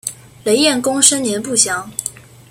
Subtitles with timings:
[0.43, 1.91] 雷彦恭生年不详。